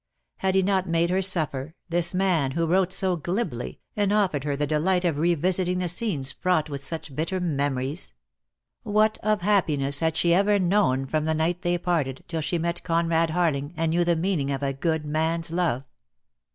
[0.37, 4.55] Had he not made her suffer, this man, who wrote so glibly, and offered her
[4.55, 8.13] the delight of revisiting the scenes fraught with such bitter memories?
[8.81, 12.81] What of happiness had she ever known from the night they parted, till she met
[12.83, 15.83] Conrad Harling, and knew the meaning of a good man's love?